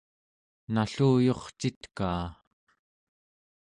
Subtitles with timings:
[0.73, 2.27] nalluyurcitkaa